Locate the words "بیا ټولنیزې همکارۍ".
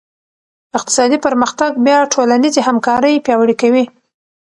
1.85-3.13